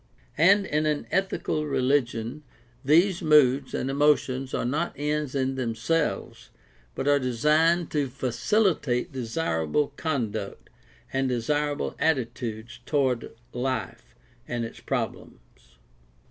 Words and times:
And 0.39 0.65
in 0.65 0.87
an 0.87 1.05
ethical 1.11 1.67
religion 1.67 2.41
these 2.83 3.21
moods 3.21 3.75
and 3.75 3.87
emotions 3.87 4.51
are 4.51 4.65
not 4.65 4.93
ends 4.95 5.35
in 5.35 5.53
themselves 5.53 6.49
but 6.95 7.07
are 7.07 7.19
designed 7.19 7.91
to 7.91 8.07
facilitate 8.07 9.11
desirable 9.11 9.89
conduct 9.97 10.71
and 11.13 11.29
desirable 11.29 11.95
attitudes 11.99 12.79
toward 12.87 13.35
life 13.53 14.15
and 14.47 14.65
its 14.65 14.79
problems. 14.79 15.77